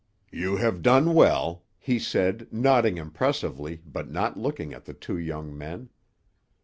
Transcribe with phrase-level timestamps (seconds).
[0.31, 5.55] "You have done well," he said, nodding impressively, but not looking at the two young
[5.55, 5.89] men.